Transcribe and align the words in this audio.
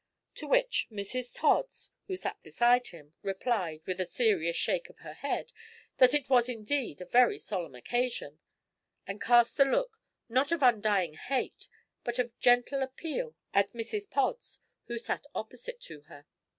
To 0.33 0.47
which 0.47 0.87
Mrs 0.91 1.37
Tods, 1.39 1.91
who 2.07 2.17
sat 2.17 2.41
beside 2.41 2.87
him, 2.87 3.13
replied, 3.21 3.85
with 3.85 4.01
a 4.01 4.05
serious 4.07 4.55
shake 4.55 4.89
of 4.89 4.97
her 5.01 5.13
head, 5.13 5.51
that 5.97 6.15
it 6.15 6.27
was 6.27 6.49
indeed 6.49 6.99
a 7.01 7.05
very 7.05 7.37
solemn 7.37 7.75
occasion, 7.75 8.39
and 9.05 9.21
cast 9.21 9.59
a 9.59 9.63
look, 9.63 10.01
not 10.27 10.51
of 10.51 10.63
undying 10.63 11.13
hate 11.13 11.67
but 12.03 12.17
of 12.17 12.35
gentle 12.39 12.81
appeal 12.81 13.35
at 13.53 13.73
Mrs 13.73 14.09
Pods, 14.09 14.57
who 14.87 14.97
sat 14.97 15.27
opposite 15.35 15.79
to 15.81 16.01
her. 16.01 16.25